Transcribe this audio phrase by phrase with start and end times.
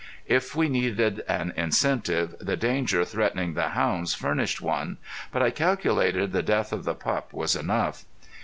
[0.25, 4.97] If we needed an incentive, the danger threatening the hounds furnished one;
[5.31, 8.03] but I calculated the death of the pup was enough.